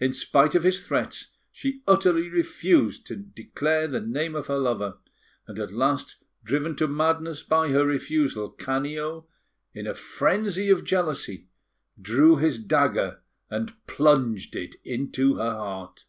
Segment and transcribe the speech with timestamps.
[0.00, 4.98] In spite of his threats, she utterly refused to declare the name of her lover;
[5.46, 9.28] and at last, driven to madness by her refusal, Canio,
[9.72, 11.46] in a frenzy of jealousy,
[12.02, 16.04] drew his dagger and plunged it into her heart.